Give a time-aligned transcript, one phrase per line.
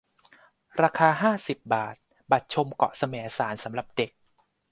[0.83, 1.95] ราคา ห้าสิบ บาท
[2.31, 4.11] บัตรชมเกาะแสมสารสำหรับเด็ก